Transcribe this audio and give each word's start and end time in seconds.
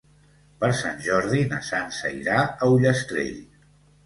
Per 0.61 0.69
Sant 0.79 0.97
Jordi 1.07 1.41
na 1.51 1.59
Sança 1.67 2.11
irà 2.21 2.39
a 2.47 2.71
Ullastrell. 2.79 3.39